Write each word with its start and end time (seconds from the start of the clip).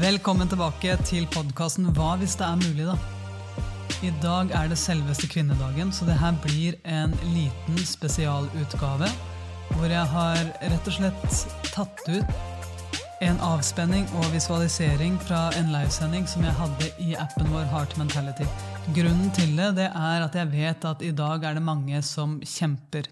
Velkommen 0.00 0.48
tilbake 0.48 0.94
til 1.04 1.26
podkasten 1.28 1.90
Hva 1.92 2.14
hvis 2.16 2.32
det 2.40 2.46
er 2.46 2.56
mulig, 2.56 2.86
da? 2.88 2.94
I 4.00 4.08
dag 4.22 4.48
er 4.56 4.70
det 4.70 4.78
selveste 4.80 5.28
kvinnedagen, 5.28 5.90
så 5.92 6.06
det 6.08 6.14
her 6.16 6.38
blir 6.40 6.78
en 6.88 7.12
liten 7.34 7.76
spesialutgave. 7.84 9.10
Hvor 9.74 9.92
jeg 9.92 10.06
har 10.14 10.40
rett 10.72 10.88
og 10.88 10.96
slett 10.96 11.36
tatt 11.74 12.00
ut 12.08 13.20
en 13.20 13.44
avspenning 13.44 14.08
og 14.22 14.30
visualisering 14.32 15.20
fra 15.20 15.50
en 15.60 15.68
livesending 15.74 16.24
som 16.32 16.48
jeg 16.48 16.56
hadde 16.62 16.88
i 17.04 17.12
appen 17.20 17.52
vår 17.52 17.68
Heart 17.68 17.98
Mentality. 18.00 18.48
Grunnen 18.96 19.28
til 19.36 19.52
det, 19.58 19.74
det 19.82 19.90
er 19.90 20.24
at 20.24 20.40
jeg 20.40 20.54
vet 20.54 20.88
at 20.94 21.04
i 21.04 21.12
dag 21.12 21.44
er 21.44 21.60
det 21.60 21.66
mange 21.66 22.00
som 22.08 22.38
kjemper. 22.40 23.04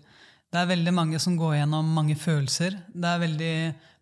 Det 0.49 0.57
er 0.57 0.69
veldig 0.71 0.93
mange 0.97 1.19
som 1.21 1.35
går 1.37 1.59
gjennom 1.59 1.89
mange 1.93 2.15
følelser. 2.17 2.79
Det 2.89 3.05
er 3.05 3.21
veldig 3.21 3.55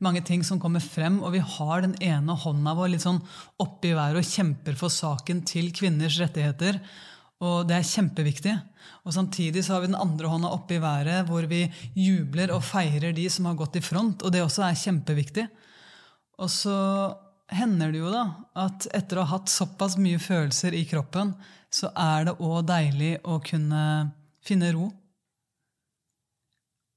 mange 0.06 0.20
ting 0.22 0.44
som 0.46 0.60
kommer 0.62 0.82
frem, 0.84 1.18
og 1.26 1.32
vi 1.34 1.40
har 1.42 1.82
den 1.82 1.96
ene 1.98 2.36
hånda 2.38 2.74
vår 2.78 2.92
litt 2.92 3.02
sånn 3.02 3.18
oppi 3.62 3.90
været 3.96 4.20
og 4.20 4.28
kjemper 4.28 4.76
for 4.78 4.94
saken 4.94 5.40
til 5.48 5.72
kvinners 5.74 6.20
rettigheter. 6.22 6.78
Og 7.42 7.66
det 7.66 7.74
er 7.80 7.88
kjempeviktig. 7.88 8.52
Og 9.02 9.16
samtidig 9.16 9.64
så 9.66 9.74
har 9.74 9.82
vi 9.82 9.90
den 9.90 9.98
andre 9.98 10.30
hånda 10.30 10.52
oppe 10.54 10.76
i 10.76 10.82
været, 10.84 11.26
hvor 11.26 11.48
vi 11.50 11.64
jubler 11.98 12.54
og 12.54 12.62
feirer 12.64 13.16
de 13.16 13.26
som 13.32 13.48
har 13.50 13.58
gått 13.58 13.80
i 13.80 13.82
front, 13.82 14.22
og 14.22 14.30
det 14.34 14.44
også 14.44 14.68
er 14.68 14.78
kjempeviktig. 14.78 15.48
Og 16.38 16.52
så 16.52 16.76
hender 17.50 17.90
det 17.90 18.04
jo 18.04 18.12
da 18.14 18.22
at 18.62 18.86
etter 18.94 19.18
å 19.18 19.26
ha 19.26 19.40
hatt 19.40 19.50
såpass 19.50 19.98
mye 19.98 20.22
følelser 20.22 20.78
i 20.78 20.84
kroppen, 20.86 21.34
så 21.74 21.90
er 21.90 22.30
det 22.30 22.36
òg 22.38 22.62
deilig 22.70 23.16
å 23.26 23.40
kunne 23.42 23.82
finne 24.46 24.70
ro 24.78 24.92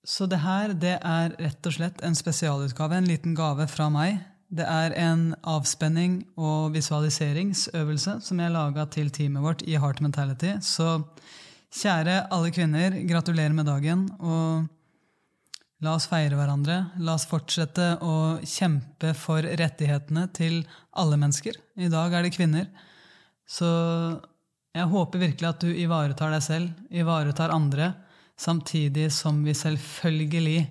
så 0.08 0.26
det 0.32 0.40
her 0.44 0.74
det 0.80 0.98
er 1.04 1.34
rett 1.40 1.68
og 1.68 1.76
slett 1.76 2.04
en 2.06 2.16
spesialutgave, 2.16 2.96
en 2.96 3.10
liten 3.10 3.36
gave 3.38 3.68
fra 3.68 3.90
meg. 3.92 4.22
Det 4.50 4.66
er 4.66 4.96
en 4.98 5.34
avspenning 5.46 6.24
og 6.40 6.72
visualiseringsøvelse 6.74 8.16
som 8.26 8.40
jeg 8.42 8.54
laga 8.56 8.88
til 8.90 9.12
teamet 9.14 9.44
vårt 9.44 9.62
i 9.68 9.76
Heart 9.78 10.02
Mentality. 10.02 10.56
Så 10.66 11.04
kjære 11.76 12.24
alle 12.34 12.50
kvinner, 12.56 12.96
gratulerer 13.06 13.54
med 13.54 13.70
dagen. 13.70 14.08
Og 14.24 14.66
la 15.86 15.94
oss 16.00 16.10
feire 16.10 16.40
hverandre. 16.40 16.80
La 17.04 17.20
oss 17.20 17.28
fortsette 17.30 17.92
å 18.02 18.40
kjempe 18.42 19.14
for 19.20 19.46
rettighetene 19.46 20.26
til 20.34 20.64
alle 20.98 21.20
mennesker. 21.20 21.60
I 21.78 21.92
dag 21.92 22.16
er 22.16 22.26
det 22.26 22.34
kvinner. 22.34 22.72
Så 23.46 23.70
jeg 24.74 24.90
håper 24.90 25.28
virkelig 25.28 25.50
at 25.52 25.62
du 25.62 25.70
ivaretar 25.70 26.34
deg 26.34 26.46
selv, 26.46 26.86
ivaretar 26.90 27.54
andre 27.54 27.94
samtidig 28.40 29.12
som 29.12 29.44
vi 29.44 29.54
selvfølgelig 29.58 30.64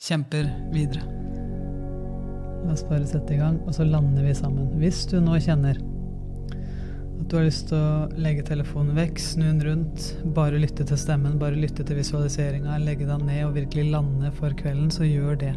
kjemper 0.00 0.48
videre. 0.72 1.04
La 2.64 2.74
oss 2.74 2.84
bare 2.88 3.08
sette 3.08 3.34
i 3.34 3.40
gang, 3.40 3.58
og 3.66 3.74
så 3.76 3.86
lander 3.88 4.24
vi 4.24 4.34
sammen. 4.36 4.68
Hvis 4.80 5.04
du 5.10 5.18
nå 5.22 5.38
kjenner 5.42 5.80
at 7.20 7.26
du 7.28 7.36
har 7.36 7.44
lyst 7.46 7.68
til 7.68 7.76
å 7.78 8.20
legge 8.20 8.44
telefonen 8.48 8.96
vekk, 8.96 9.20
snu 9.20 9.44
den 9.44 9.60
rundt, 9.64 10.06
bare 10.36 10.60
lytte 10.60 10.86
til 10.88 10.98
stemmen, 10.98 11.36
bare 11.40 11.58
lytte 11.58 11.84
til 11.86 12.00
visualiseringa, 12.00 12.78
legge 12.82 13.08
deg 13.08 13.26
ned 13.28 13.44
og 13.46 13.58
virkelig 13.58 13.92
lande 13.92 14.32
for 14.38 14.56
kvelden, 14.56 14.88
så 14.94 15.06
gjør 15.06 15.36
det. 15.44 15.52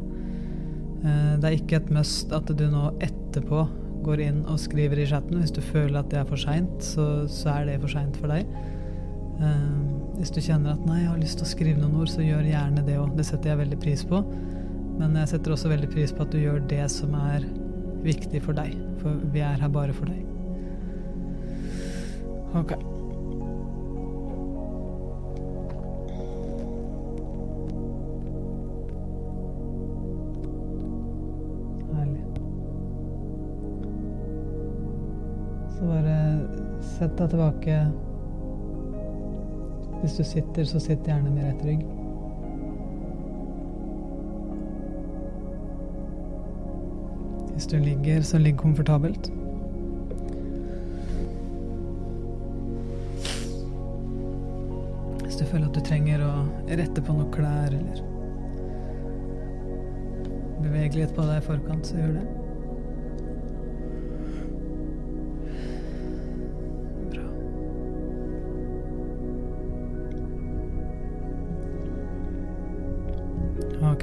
Eh, 1.04 1.32
det 1.40 1.50
er 1.50 1.58
ikke 1.58 1.80
et 1.80 1.94
must 1.96 2.36
at 2.36 2.52
du 2.52 2.66
nå 2.70 2.92
etterpå 3.04 3.64
går 4.04 4.26
inn 4.26 4.44
og 4.52 4.60
skriver 4.60 5.00
i 5.00 5.08
chatten. 5.08 5.40
Hvis 5.40 5.56
du 5.56 5.64
føler 5.64 6.02
at 6.02 6.12
det 6.12 6.20
er 6.20 6.28
for 6.28 6.40
seint, 6.40 6.84
så, 6.84 7.24
så 7.32 7.56
er 7.56 7.72
det 7.72 7.80
for 7.82 7.96
seint 7.96 8.20
for 8.20 8.32
deg. 8.32 8.44
Hvis 10.14 10.32
du 10.32 10.42
kjenner 10.42 10.76
at 10.76 10.86
'nei, 10.86 11.00
jeg 11.02 11.10
har 11.10 11.18
lyst 11.18 11.40
til 11.40 11.46
å 11.48 11.50
skrive 11.50 11.80
noen 11.82 11.96
ord', 12.02 12.10
så 12.10 12.22
gjør 12.22 12.46
gjerne 12.46 12.86
det 12.86 12.98
òg. 13.00 13.16
Det 13.18 13.26
setter 13.26 13.50
jeg 13.50 13.58
veldig 13.58 13.80
pris 13.80 14.04
på. 14.06 14.24
Men 15.00 15.16
jeg 15.18 15.28
setter 15.28 15.52
også 15.52 15.70
veldig 15.70 15.90
pris 15.90 16.14
på 16.14 16.22
at 16.22 16.32
du 16.32 16.38
gjør 16.38 16.60
det 16.70 16.86
som 16.92 17.16
er 17.18 17.48
viktig 18.06 18.42
for 18.46 18.54
deg. 18.54 18.76
For 19.02 19.10
vi 19.34 19.40
er 19.40 19.58
her 19.58 19.74
bare 19.74 19.94
for 19.94 20.06
deg. 20.06 20.22
Ok. 22.54 22.76
Herlig. 31.90 32.24
Så 35.74 35.90
bare 35.90 36.18
sett 36.94 37.18
deg 37.18 37.34
tilbake 37.34 37.84
hvis 40.04 40.18
du 40.18 40.24
sitter, 40.24 40.66
så 40.68 40.80
sitt 40.84 41.06
gjerne 41.08 41.30
med 41.32 41.46
rett 41.48 41.62
rygg. 41.64 41.84
Hvis 47.54 47.70
du 47.72 47.78
ligger, 47.80 48.22
så 48.22 48.42
ligg 48.44 48.58
komfortabelt. 48.60 49.32
Hvis 55.24 55.40
du 55.40 55.46
føler 55.46 55.70
at 55.70 55.80
du 55.80 55.82
trenger 55.88 56.28
å 56.28 56.34
rette 56.68 57.00
på 57.00 57.16
noen 57.16 57.32
klær 57.32 57.72
eller 57.72 58.04
bevegelighet 60.66 61.16
på 61.16 61.32
deg 61.32 61.40
i 61.40 61.48
forkant, 61.48 61.88
så 61.88 62.02
gjør 62.02 62.18
det. 62.20 62.43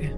Ok. 0.00 0.10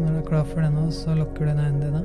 Når 0.00 0.08
du 0.08 0.16
er 0.18 0.26
klar 0.26 0.44
for 0.44 0.60
det 0.60 0.72
nå, 0.74 0.88
så 0.90 1.14
lukker 1.14 1.44
du 1.44 1.50
øynene 1.52 1.84
dine. 1.84 2.02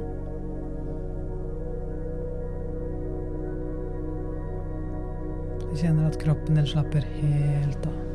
Du 5.69 5.73
kjenner 5.77 6.05
at 6.07 6.21
kroppen 6.21 6.61
din 6.61 6.69
slapper 6.69 7.09
helt 7.17 7.89
av. 7.89 8.08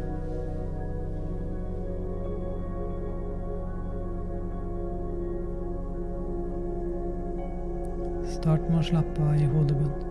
Start 8.45 8.65
med 8.69 8.77
å 8.77 8.85
slappe 8.85 9.23
av 9.25 9.39
i 9.41 9.47
hodebunnen. 9.49 10.11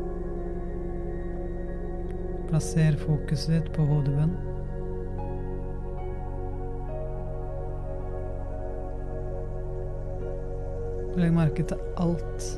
Plasser 2.49 2.95
fokuset 2.97 3.51
ditt 3.53 3.67
på 3.75 3.85
hodebunnen. 3.85 4.33
Legg 11.21 11.38
merke 11.38 11.67
til 11.69 11.85
alt 12.01 12.49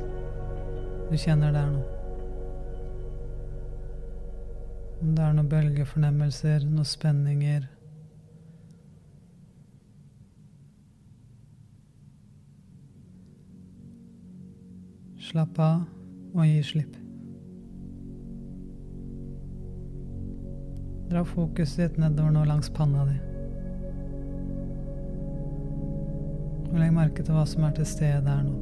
du 1.10 1.16
kjenner 1.20 1.52
der 1.52 1.68
nå. 1.74 1.84
Om 5.02 5.12
det 5.12 5.28
er 5.28 5.36
noen 5.36 5.52
bølgefornemmelser, 5.52 6.64
noen 6.64 6.88
spenninger 6.88 7.68
Slapp 15.36 15.58
av 15.60 15.80
og 16.32 16.46
gi 16.48 16.60
slipp. 16.64 16.94
Dra 21.10 21.20
fokuset 21.28 21.82
ditt 21.82 21.98
nedover 22.00 22.32
nå 22.32 22.44
langs 22.48 22.70
panna 22.72 23.02
di. 23.04 23.16
Og 26.70 26.78
legg 26.80 26.94
merke 26.96 27.20
til 27.20 27.36
hva 27.36 27.44
som 27.50 27.66
er 27.68 27.74
til 27.76 27.84
stede 27.90 28.22
der 28.24 28.40
nå. 28.46 28.54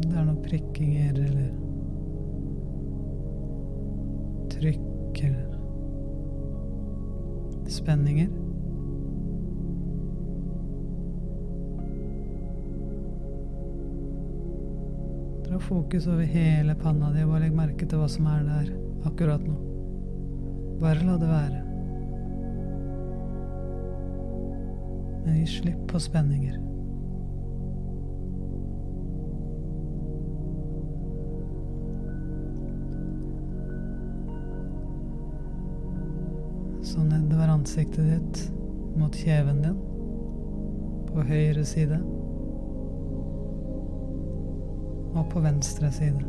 Det 0.00 0.16
er 0.16 0.24
noen 0.24 0.40
prikkinger 0.48 1.20
eller 1.26 1.52
trykk 4.56 5.20
eller 5.28 5.52
spenninger. 7.76 8.32
Dra 15.56 15.60
fokus 15.60 16.06
over 16.06 16.24
hele 16.24 16.74
panna 16.74 17.08
di 17.14 17.22
og 17.24 17.30
bare 17.30 17.46
legg 17.46 17.54
merke 17.56 17.86
til 17.88 17.96
hva 17.96 18.06
som 18.12 18.26
er 18.28 18.42
der 18.44 18.66
akkurat 19.08 19.40
nå. 19.40 19.54
Bare 20.82 21.00
la 21.00 21.14
det 21.16 21.28
være. 21.30 21.60
Men 25.22 25.38
gi 25.38 25.46
slipp 25.48 25.86
på 25.88 26.00
spenninger. 26.04 26.58
Så 36.84 37.00
nedover 37.00 37.54
ansiktet 37.54 38.12
ditt 38.12 38.44
mot 39.00 39.16
kjeven 39.24 39.64
din 39.64 39.80
på 41.08 41.24
høyre 41.32 41.64
side. 41.64 42.04
Og 45.18 45.26
på 45.30 45.40
venstre 45.40 45.92
side. 45.92 46.20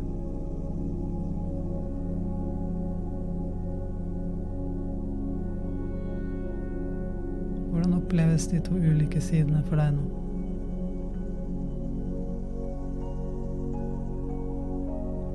Hvordan 7.72 7.94
oppleves 7.94 8.48
de 8.48 8.60
to 8.60 8.76
ulike 8.76 9.22
sidene 9.22 9.64
for 9.68 9.76
deg 9.76 9.94
nå? 9.96 10.06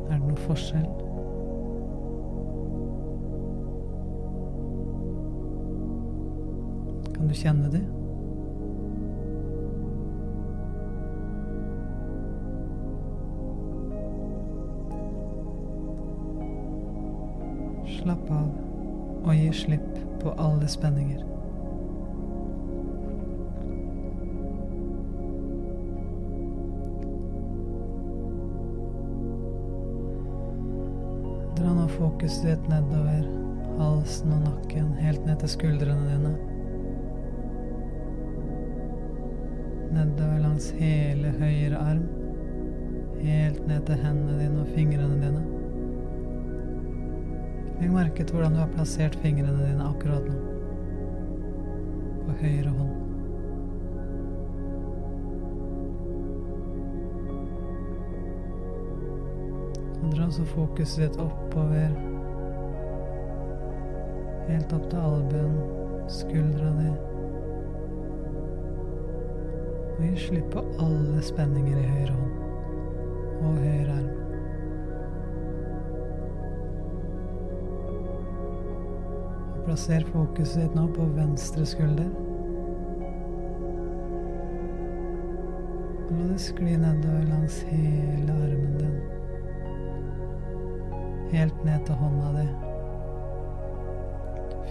Er 0.09 0.17
det 0.17 0.27
noe 0.27 0.45
forskjell? 0.47 0.89
Kan 7.15 7.29
du 7.29 7.37
kjenne 7.37 7.73
de? 7.77 8.02
Slapp 18.03 18.31
av 18.35 18.49
og 19.23 19.35
gi 19.39 19.51
slipp 19.55 19.99
på 20.19 20.33
alle 20.43 20.67
spenninger. 20.67 21.21
Dra 31.61 31.77
nå 31.77 31.87
fokuset 31.95 32.49
ditt 32.49 32.67
nedover 32.73 33.23
halsen 33.79 34.35
og 34.35 34.43
nakken, 34.49 34.91
helt 34.99 35.23
ned 35.29 35.39
til 35.45 35.55
skuldrene 35.55 36.11
dine. 36.11 36.35
Nedover 39.95 40.43
langs 40.49 40.73
hele 40.83 41.31
høyre 41.39 41.87
arm, 41.87 42.07
helt 43.23 43.67
ned 43.71 43.87
til 43.87 44.07
hendene 44.09 44.43
dine 44.43 44.67
og 44.67 44.75
fingrene 44.75 45.23
dine. 45.23 45.52
Legg 47.81 47.93
merke 47.93 48.25
til 48.25 48.37
hvordan 48.37 48.55
du 48.55 48.61
har 48.61 48.73
plassert 48.75 49.17
fingrene 49.23 49.59
dine 49.59 49.87
akkurat 49.87 50.27
nå. 50.29 50.39
På 52.23 52.35
høyre 52.41 52.73
hånd. 52.77 52.99
Og 60.03 60.13
dra 60.17 60.29
så 60.35 60.45
fokuset 60.53 61.07
ditt 61.07 61.21
oppover. 61.23 61.97
Helt 64.51 64.77
opp 64.77 64.89
til 64.91 64.99
albuen, 64.99 65.59
skuldra 66.11 66.75
di. 66.81 66.93
Og 69.93 70.05
gi 70.07 70.15
slipp 70.27 70.51
på 70.55 70.65
alle 70.83 71.23
spenninger 71.25 71.79
i 71.79 71.91
høyre 71.97 72.17
hånd 72.17 72.39
og 73.43 73.59
høyre 73.59 73.95
arm. 73.99 74.22
Plasser 79.73 80.03
fokuset 80.05 80.59
ditt 80.61 80.75
nå 80.77 80.83
på 80.93 81.05
venstre 81.17 81.63
skulder. 81.65 82.11
Og 86.03 86.11
la 86.13 86.27
det 86.29 86.41
skli 86.45 86.75
nedover 86.77 87.23
langs 87.31 87.57
hele 87.71 88.35
armen 88.35 88.75
din. 88.83 88.99
Helt 91.31 91.65
ned 91.65 91.87
til 91.89 91.97
hånda 92.03 92.35
di. 92.35 92.45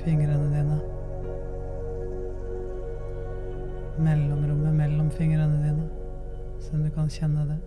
Fingrene 0.03 0.51
dine. 0.53 0.77
Mellomrommet 4.05 4.79
mellom 4.83 5.09
fingrene 5.17 5.63
dine, 5.65 5.89
så 6.61 6.77
du 6.77 6.93
kan 6.93 7.09
kjenne 7.09 7.49
det. 7.49 7.59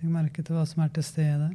Legg 0.00 0.10
merke 0.18 0.40
til 0.40 0.56
hva 0.56 0.64
som 0.64 0.88
er 0.88 0.96
til 0.96 1.08
stede 1.12 1.52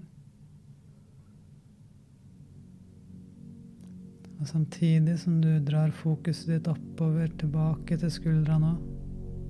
Og 4.41 4.47
samtidig 4.47 5.19
som 5.19 5.41
du 5.41 5.59
drar 5.61 5.91
fokuset 5.93 6.47
ditt 6.49 6.67
oppover, 6.67 7.27
tilbake 7.37 7.97
til 8.01 8.09
skuldra 8.09 8.57
nå, 8.57 8.71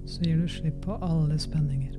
så 0.03 0.25
gir 0.25 0.41
du 0.41 0.51
slipp 0.51 0.81
på 0.83 0.97
alle 0.99 1.39
spenninger. 1.39 1.95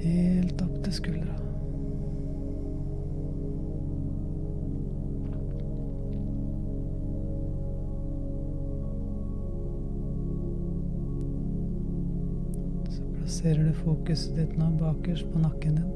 Helt 0.00 0.62
opp 0.62 0.78
til 0.86 1.00
skuldra. 1.02 1.49
Plasserer 13.30 13.64
du 13.64 13.72
fokuset 13.72 14.36
ditt 14.36 14.56
nå 14.58 14.66
bakerst 14.74 15.26
på 15.32 15.38
nakken 15.38 15.74
din. 15.76 15.90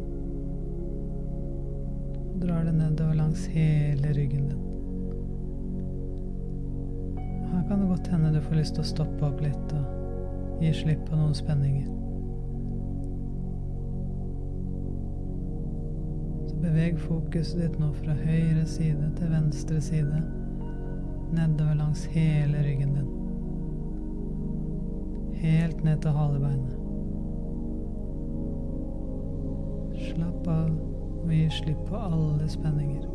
Og 2.31 2.37
drar 2.45 2.61
det 2.65 2.75
nedover 2.77 3.15
langs 3.19 3.47
hele 3.51 4.13
ryggen 4.15 4.45
din. 4.53 4.61
Her 7.51 7.65
kan 7.69 7.81
det 7.81 7.89
godt 7.89 8.11
hende 8.13 8.31
du 8.37 8.39
får 8.45 8.55
lyst 8.61 8.77
til 8.77 8.85
å 8.85 8.87
stoppe 8.87 9.27
opp 9.27 9.43
litt 9.43 9.75
og 9.75 10.63
gi 10.63 10.71
slipp 10.79 11.03
på 11.09 11.19
noen 11.19 11.35
spenninger. 11.35 11.89
Så 16.53 16.61
beveg 16.63 17.03
fokuset 17.03 17.65
ditt 17.65 17.83
nå 17.83 17.91
fra 17.99 18.15
høyre 18.21 18.63
side 18.77 19.11
til 19.19 19.35
venstre 19.35 19.83
side, 19.83 20.23
nedover 21.35 21.83
langs 21.83 22.07
hele 22.15 22.63
ryggen 22.63 22.95
din. 23.01 23.13
Helt 25.43 25.83
ned 25.83 25.99
til 26.07 26.15
halebeinet. 26.15 26.84
Slapp 30.15 30.47
av 30.47 30.71
og 31.25 31.33
gi 31.33 31.49
slipp 31.51 31.81
på 31.89 31.99
alle 31.99 32.47
spenninger. 32.47 33.09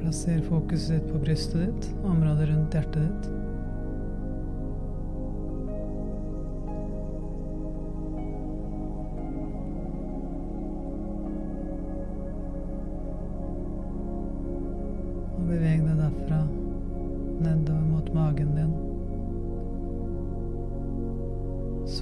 Plasser 0.00 0.42
fokuset 0.48 0.98
ditt 0.98 1.12
på 1.12 1.22
brystet 1.22 1.62
ditt, 1.62 1.90
området 2.02 2.50
rundt 2.50 2.74
hjertet 2.74 3.02
ditt. 3.06 3.43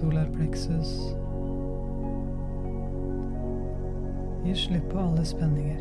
Solar 0.03 0.27
plexus. 0.37 1.15
Gi 4.45 4.55
slipp 4.55 4.91
på 4.91 4.99
alle 4.99 5.25
spenninger. 5.25 5.79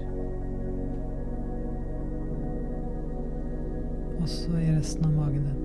Også 4.21 4.51
i 4.61 4.75
resten 4.75 5.05
av 5.05 5.15
magen 5.15 5.49
din. 5.49 5.57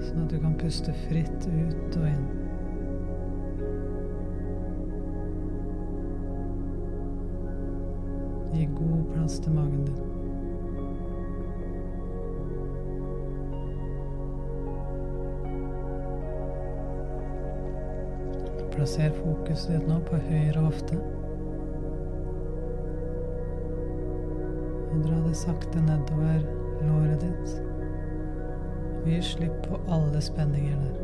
Sånn 0.00 0.24
at 0.24 0.32
du 0.32 0.40
kan 0.40 0.56
puste 0.64 0.96
fritt 1.04 1.48
ut 1.52 2.00
og 2.00 2.08
inn. 2.14 2.26
Gi 8.56 8.70
god 8.80 9.08
plass 9.12 9.36
til 9.44 9.60
magen 9.60 9.84
din. 9.84 10.15
Plasser 18.86 19.10
fokuset 19.18 19.72
ditt 19.72 19.88
nå 19.90 19.96
på 20.06 20.18
høyre 20.28 20.60
hofte. 20.62 20.94
Og 24.92 25.00
dra 25.02 25.16
det 25.24 25.32
sakte 25.40 25.82
nedover 25.82 26.44
låret 26.86 27.18
ditt. 27.24 27.56
Og 29.00 29.10
gi 29.10 29.18
slipp 29.26 29.58
på 29.66 29.82
alle 29.90 30.22
spenninger 30.22 30.78
der. 30.84 30.96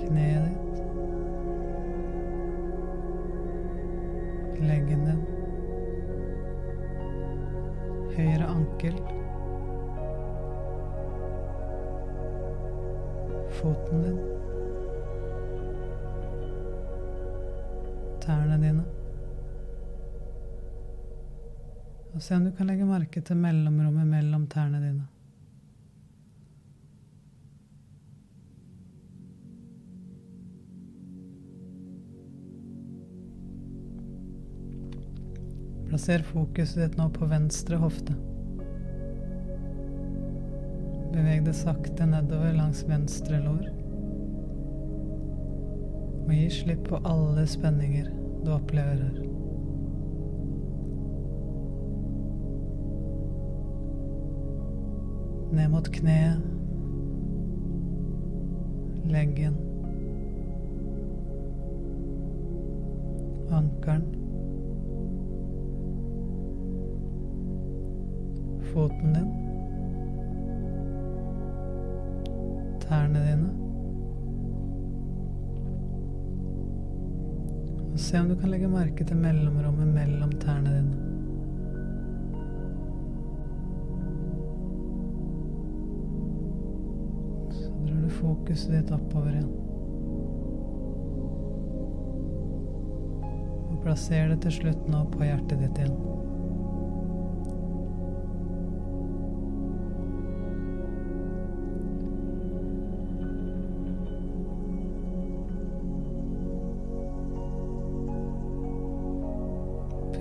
Kneet 0.00 0.48
ditt. 0.48 0.76
Leggen 4.64 5.04
din. 5.10 5.24
Høyre 8.16 8.46
ankel. 8.56 8.96
Foten 13.62 14.02
din. 14.02 14.16
Tærne 18.20 18.56
dine. 18.58 18.82
Og 22.12 22.22
se 22.22 22.34
om 22.34 22.44
du 22.44 22.50
kan 22.56 22.66
legge 22.66 22.84
merke 22.84 23.22
til 23.22 23.38
mellomrommet 23.38 24.06
mellom 24.06 24.48
tærne 24.50 24.82
dine. 24.82 25.06
Plasser 35.86 36.26
fokuset 36.26 36.82
ditt 36.82 36.98
nå 36.98 37.10
på 37.14 37.30
venstre 37.30 37.78
hofte. 37.78 38.18
Beveg 41.12 41.44
det 41.44 41.52
sakte 41.54 42.06
nedover 42.08 42.54
langs 42.56 42.82
venstre 42.88 43.40
lår. 43.44 43.66
Og 46.22 46.32
gi 46.32 46.46
slipp 46.50 46.86
på 46.88 47.00
alle 47.04 47.44
spenninger 47.46 48.08
du 48.44 48.52
opplever 48.54 49.02
her. 49.02 49.20
Ned 55.52 55.68
mot 55.68 55.92
kneet, 55.92 56.40
leggen, 59.12 59.60
ankelen. 63.52 64.08
foten 68.72 69.12
din, 69.12 69.41
tærne 72.82 73.22
dine. 73.26 73.50
Og 77.92 78.00
se 78.00 78.20
om 78.20 78.28
du 78.28 78.36
kan 78.40 78.50
legge 78.50 78.68
merke 78.68 79.04
til 79.04 79.16
mellomrommet 79.20 79.88
mellom 79.94 80.32
tærne 80.42 80.74
dine. 80.76 80.96
Så 87.52 87.70
drar 87.84 88.00
du 88.02 88.10
fokuset 88.20 88.76
ditt 88.78 88.92
oppover 88.96 89.36
igjen. 89.36 89.52
Og 93.70 93.80
plasser 93.84 94.32
det 94.32 94.42
til 94.46 94.60
slutt 94.62 94.88
nå 94.88 95.06
på 95.12 95.24
hjertet 95.28 95.60
ditt 95.60 95.82
igjen. 95.84 96.30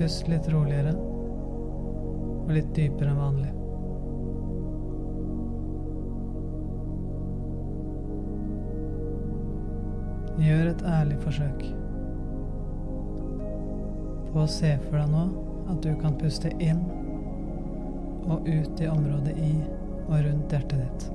Pust 0.01 0.25
litt 0.31 0.47
roligere 0.49 0.95
og 0.97 2.47
litt 2.55 2.71
dypere 2.73 3.11
enn 3.11 3.19
vanlig. 3.21 3.51
Gjør 10.41 10.71
et 10.71 10.83
ærlig 10.95 11.19
forsøk 11.21 11.63
på 14.31 14.41
å 14.41 14.49
se 14.49 14.73
for 14.87 14.97
deg 14.97 15.13
nå 15.13 15.29
at 15.69 15.85
du 15.85 15.93
kan 16.01 16.17
puste 16.17 16.49
inn 16.57 16.81
og 18.25 18.49
ut 18.49 18.81
i 18.81 18.89
området 18.89 19.37
i 19.37 19.53
og 20.07 20.17
rundt 20.17 20.57
hjertet 20.57 20.79
ditt. 20.81 21.11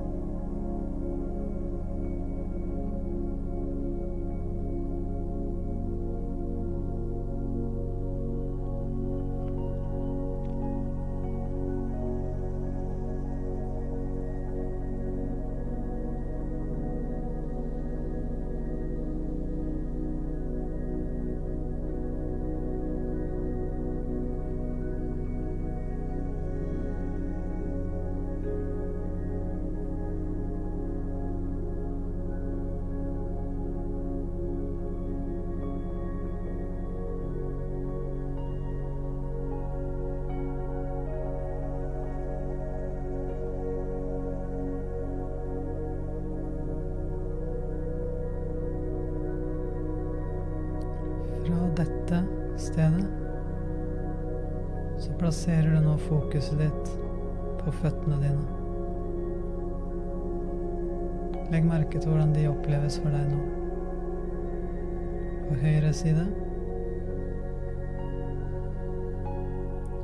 Dette 51.77 52.23
stedet 52.57 53.05
så 54.99 55.13
plasserer 55.19 55.75
du 55.75 55.81
nå 55.85 55.97
fokuset 56.07 56.59
ditt 56.59 56.93
på 57.61 57.73
føttene 57.83 58.17
dine. 58.23 58.47
Legg 61.53 61.67
merke 61.69 62.01
til 62.01 62.11
hvordan 62.11 62.33
de 62.35 62.49
oppleves 62.49 62.97
for 63.03 63.13
deg 63.13 63.29
nå. 63.31 63.43
På 65.47 65.59
høyre 65.61 65.93
side 65.95 66.25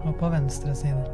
og 0.03 0.15
på 0.21 0.31
venstre 0.35 0.75
side. 0.77 1.05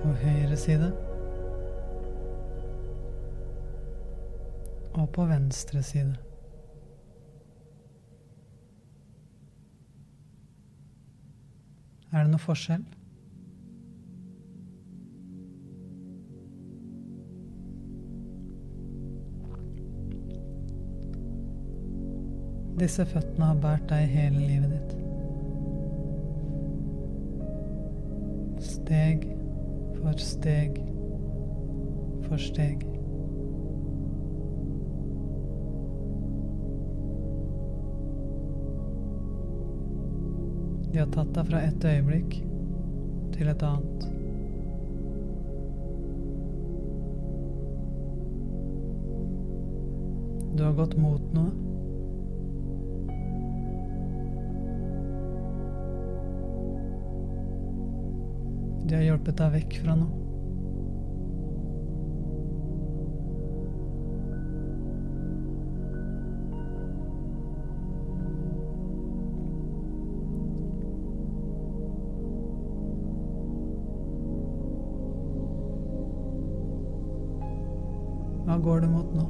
På 0.00 0.16
høyre 0.24 0.56
side 0.56 0.90
og 4.96 5.10
på 5.12 5.24
venstre 5.24 5.82
side. 5.82 6.16
Er 12.12 12.22
det 12.22 12.30
noe 12.32 12.40
forskjell? 12.40 12.84
Disse 22.80 23.04
føttene 23.08 23.50
har 23.50 23.60
båret 23.60 23.86
deg 23.88 24.10
hele 24.12 24.40
livet 24.40 24.70
ditt. 24.72 24.92
Steg 28.64 29.24
for 30.00 30.20
steg 30.20 30.82
for 32.28 32.40
steg. 32.40 32.95
De 40.96 41.00
har 41.02 41.10
tatt 41.12 41.34
deg 41.36 41.44
fra 41.44 41.58
et 41.60 41.82
øyeblikk 41.84 42.34
til 43.34 43.48
et 43.52 43.62
annet. 43.68 44.04
Du 50.56 50.64
har 50.64 50.72
gått 50.78 50.96
mot 50.96 51.26
noe. 51.36 51.52
De 58.86 58.96
har 58.96 59.04
hjulpet 59.10 59.36
deg 59.42 59.58
vekk 59.58 59.82
fra 59.84 60.00
noe. 60.00 60.25
Hva 78.46 78.56
går 78.62 78.80
det 78.80 78.88
mot 78.88 79.14
nå? 79.14 79.22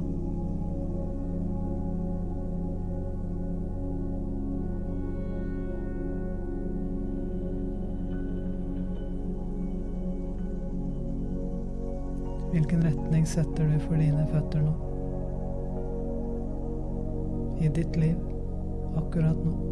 Hvilken 12.51 12.83
retning 12.85 13.25
setter 13.25 13.65
du 13.65 13.79
for 13.87 13.97
dine 13.97 14.27
føtter 14.29 14.61
nå? 14.67 14.75
I 17.57 17.73
ditt 17.73 17.97
liv 17.97 18.21
akkurat 19.01 19.41
nå? 19.41 19.66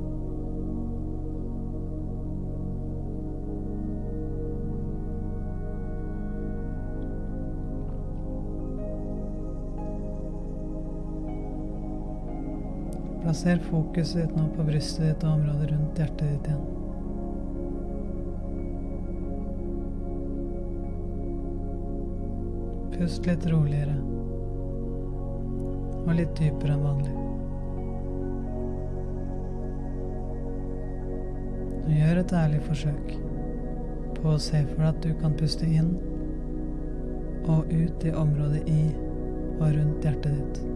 Plasser 13.25 13.57
fokuset 13.57 14.19
ditt 14.21 14.35
nå 14.37 14.43
på 14.53 14.63
brystet 14.67 15.01
ditt 15.01 15.23
og 15.25 15.31
området 15.39 15.71
rundt 15.71 15.97
hjertet 15.97 16.27
ditt 16.29 16.49
igjen. 16.51 16.65
Pust 22.93 23.25
litt 23.25 23.47
roligere 23.49 23.95
og 26.03 26.11
litt 26.19 26.37
dypere 26.37 26.75
enn 26.75 26.85
vanlig. 26.85 27.15
Og 31.81 31.91
gjør 31.97 32.21
et 32.21 32.37
ærlig 32.43 32.61
forsøk 32.69 33.11
på 34.21 34.35
å 34.35 34.37
se 34.51 34.61
for 34.69 34.85
deg 34.85 34.93
at 34.93 35.01
du 35.01 35.17
kan 35.25 35.41
puste 35.41 35.65
inn 35.65 35.95
og 37.49 37.73
ut 37.73 38.05
i 38.05 38.13
området 38.13 38.63
i 38.69 38.81
og 39.57 39.69
rundt 39.71 40.05
hjertet 40.05 40.29
ditt. 40.37 40.74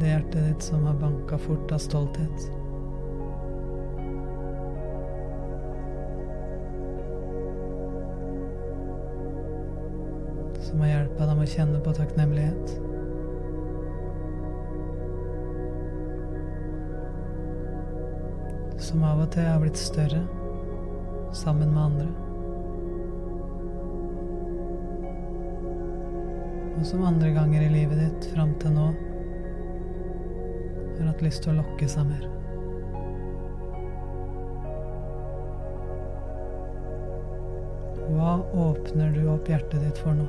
Det 0.00 0.08
hjertet 0.08 0.44
ditt 0.48 0.62
som 0.62 0.86
har 0.86 0.94
banka 0.94 1.38
fort 1.38 1.72
av 1.72 1.78
stolthet. 1.78 2.40
Som 10.60 10.80
har 10.80 10.88
hjulpet 10.88 11.28
dem 11.28 11.42
å 11.44 11.48
kjenne 11.52 11.82
på 11.84 11.92
takknemlighet. 11.98 12.72
Som 18.80 19.04
av 19.04 19.20
og 19.26 19.28
til 19.36 19.50
har 19.50 19.60
blitt 19.60 19.82
større 19.84 20.22
sammen 21.36 21.76
med 21.76 21.84
andre. 21.90 22.08
Og 26.78 26.88
som 26.88 27.04
andre 27.04 27.36
ganger 27.36 27.68
i 27.68 27.72
livet 27.76 28.04
ditt 28.06 28.32
fram 28.32 28.56
til 28.64 28.78
nå 28.80 28.88
har 31.06 31.14
hatt 31.14 31.24
lyst 31.24 31.42
til 31.44 31.54
å 31.54 31.62
lokke 31.62 31.88
seg 31.88 32.06
mer. 32.10 32.28
Hva 38.10 38.36
åpner 38.68 39.12
du 39.14 39.24
opp 39.32 39.48
hjertet 39.48 39.80
ditt 39.84 39.98
for 40.02 40.18
nå? 40.18 40.26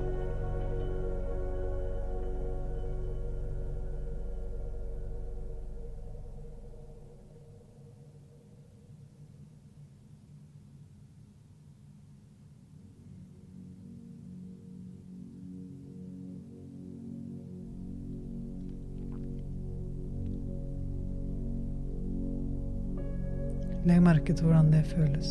Legg 23.85 24.01
merke 24.05 24.33
til 24.33 24.46
hvordan 24.46 24.72
det 24.74 24.83
føles. 24.85 25.29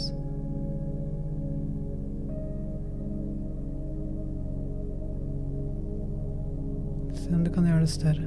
Se 7.20 7.34
om 7.34 7.44
du 7.44 7.52
kan 7.54 7.68
gjøre 7.68 7.84
det 7.84 7.92
større. 7.92 8.26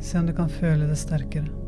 Se 0.00 0.18
om 0.18 0.26
du 0.26 0.36
kan 0.36 0.52
føle 0.52 0.88
det 0.88 0.98
sterkere. 0.98 1.59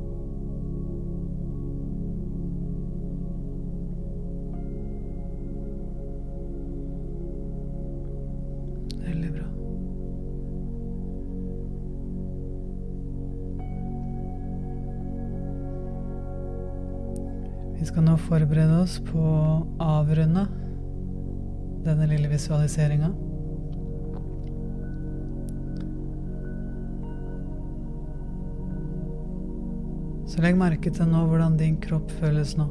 Skal 17.93 18.07
nå 18.07 18.13
forberede 18.25 18.77
oss 18.81 18.95
på 19.05 19.21
å 19.21 19.65
avrunde 19.85 20.47
denne 21.85 22.07
lille 22.09 22.31
visualiseringa. 22.31 23.11
Så 30.25 30.41
legg 30.41 30.57
merke 30.57 30.89
til 30.89 31.11
nå 31.11 31.27
hvordan 31.29 31.59
din 31.61 31.77
kropp 31.85 32.09
føles 32.23 32.55
nå. 32.57 32.65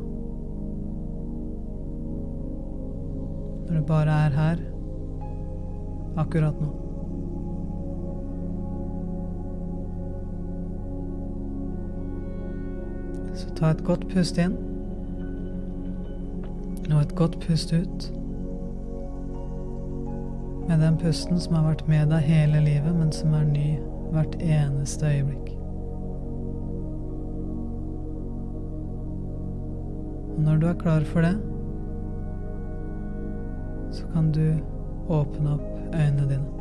Når 3.67 3.77
du 3.77 3.85
bare 3.91 4.17
er 4.25 4.39
her 4.39 4.65
akkurat 6.25 6.57
nå. 6.65 6.73
Så 13.37 13.53
ta 13.61 13.69
et 13.69 13.85
godt 13.85 14.09
pust 14.09 14.41
inn 14.41 14.57
og 16.89 17.01
et 17.01 17.15
godt 17.15 17.39
pust 17.39 17.73
ut. 17.73 18.11
Med 20.67 20.79
den 20.81 20.97
pusten 20.97 21.39
som 21.39 21.55
har 21.57 21.67
vært 21.69 21.87
med 21.87 22.09
deg 22.13 22.25
hele 22.25 22.61
livet, 22.65 22.95
men 22.95 23.11
som 23.15 23.33
er 23.37 23.47
ny 23.47 23.75
hvert 24.11 24.35
eneste 24.41 25.05
øyeblikk. 25.07 25.51
Og 30.35 30.41
når 30.47 30.57
du 30.57 30.67
er 30.67 30.79
klar 30.79 31.05
for 31.11 31.27
det, 31.27 31.35
så 33.91 34.07
kan 34.13 34.31
du 34.31 34.45
åpne 35.11 35.57
opp 35.57 35.95
øynene 35.95 36.29
dine. 36.29 36.60